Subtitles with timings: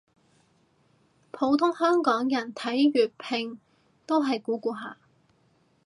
[1.29, 3.59] 普通香港人睇粵拼
[4.07, 4.97] 都係估估下